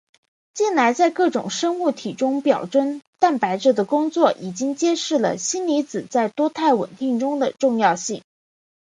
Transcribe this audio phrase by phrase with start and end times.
[0.55, 8.23] 近来在各种生物体中表征蛋白质的工作已经揭示了锌离子在多肽稳定中的重要性。